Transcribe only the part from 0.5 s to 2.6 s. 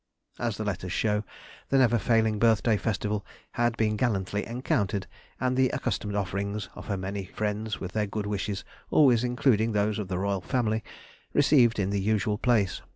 the letters show, the never failing